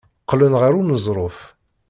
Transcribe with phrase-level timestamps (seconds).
[0.21, 1.37] Qqlen ɣer uneẓruf.